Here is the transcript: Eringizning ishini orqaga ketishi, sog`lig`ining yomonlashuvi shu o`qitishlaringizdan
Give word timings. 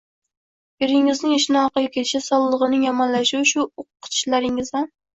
Eringizning 0.87 1.35
ishini 1.35 1.59
orqaga 1.65 1.93
ketishi, 1.99 2.23
sog`lig`ining 2.31 2.89
yomonlashuvi 2.91 3.55
shu 3.55 3.71
o`qitishlaringizdan 3.87 4.95